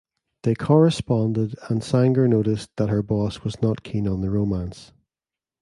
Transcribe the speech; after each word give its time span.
They 0.41 0.55
corresponded 0.55 1.55
and 1.69 1.83
Sanger 1.83 2.27
noticed 2.27 2.71
that 2.77 2.89
her 2.89 3.03
boss 3.03 3.43
was 3.43 3.61
not 3.61 3.83
keen 3.83 4.07
on 4.07 4.21
the 4.21 4.31
romance. 4.31 4.93